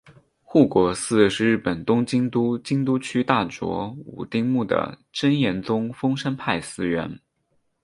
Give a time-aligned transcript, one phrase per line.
[0.41, 7.19] 护国寺是日本东京都文京区大冢五丁目的真言宗丰山派寺院。